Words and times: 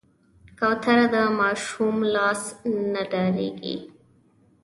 کوتره 0.59 1.05
د 1.15 1.17
ماشوم 1.39 1.95
لاس 2.13 2.41
نه 2.91 3.01
ډارېږي. 3.11 3.77